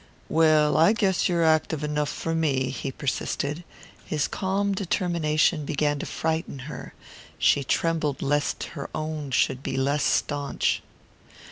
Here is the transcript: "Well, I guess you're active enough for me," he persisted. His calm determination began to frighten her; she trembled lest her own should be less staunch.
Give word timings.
"Well, 0.29 0.77
I 0.77 0.93
guess 0.93 1.29
you're 1.29 1.43
active 1.43 1.83
enough 1.83 2.09
for 2.09 2.33
me," 2.33 2.71
he 2.71 2.91
persisted. 2.91 3.63
His 4.03 4.27
calm 4.27 4.73
determination 4.73 5.63
began 5.63 5.99
to 5.99 6.07
frighten 6.07 6.57
her; 6.67 6.95
she 7.37 7.63
trembled 7.63 8.23
lest 8.23 8.63
her 8.73 8.89
own 8.95 9.29
should 9.29 9.61
be 9.61 9.77
less 9.77 10.01
staunch. 10.03 10.81